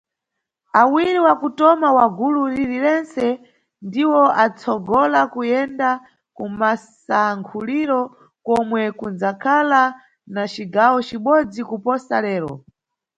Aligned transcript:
Awiri 0.81 1.19
wakutoma 1.27 1.87
wa 1.97 2.05
gulu 2.17 2.41
liri 2.55 2.77
rentse 2.85 3.25
ndiwo 3.85 4.21
anʼtsogola 4.43 5.21
kuyenda 5.33 5.89
kumasankhuliro, 6.35 8.01
komwe 8.45 8.81
kunʼdzakhala 8.99 9.81
na 10.33 10.43
cigawo 10.53 10.97
cibodzi 11.07 11.61
kuposa 11.69 12.15
lero. 12.25 12.53